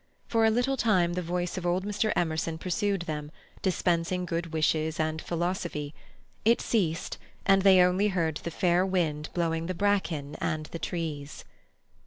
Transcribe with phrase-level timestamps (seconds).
[0.27, 2.11] For a little time the voice of old Mr.
[2.15, 5.93] Emerson pursued them dispensing good wishes and philosophy.
[6.43, 11.45] It ceased, and they only heard the fair wind blowing the bracken and the trees.